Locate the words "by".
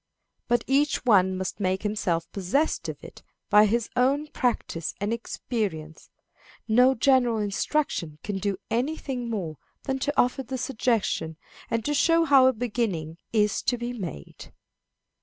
3.51-3.67